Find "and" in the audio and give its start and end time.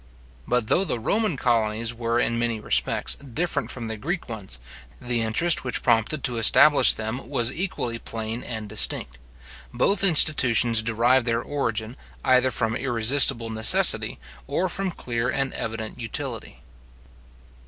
8.41-8.67, 15.29-15.53